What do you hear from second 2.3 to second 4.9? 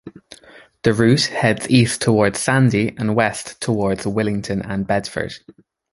Sandy and west towards Willington and